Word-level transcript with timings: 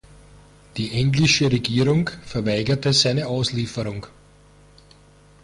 Die 0.77 0.93
englische 0.93 1.51
Regierung 1.51 2.09
verweigerte 2.23 2.91
seine 2.91 3.27
Auslieferung. 3.27 4.07